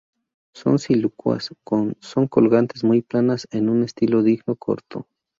Su 0.55 0.79
silicuas 0.79 1.51
son 1.99 2.27
colgantes, 2.27 2.83
muy 2.83 3.03
planas, 3.03 3.47
en 3.51 3.69
un 3.69 3.83
estilo 3.83 4.23
digno 4.23 4.55
corto. 4.55 5.05